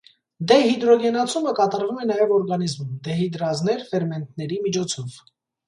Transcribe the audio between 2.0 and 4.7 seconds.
է նաև օրգանիզմում՝ դեհիդրազներ ֆերմենտների